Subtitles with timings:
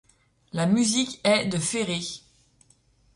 [0.51, 1.99] La musique est de Ferré.